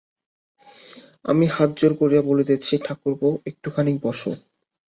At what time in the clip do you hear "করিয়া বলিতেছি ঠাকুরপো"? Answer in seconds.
2.01-3.27